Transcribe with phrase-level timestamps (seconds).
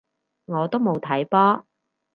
[0.45, 1.67] 我都冇睇波